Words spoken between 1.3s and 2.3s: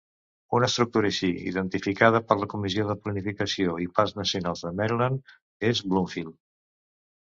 identificada